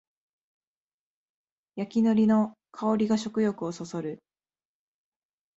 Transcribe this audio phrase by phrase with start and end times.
[1.75, 4.17] 焼きのりの香りが食欲をそそる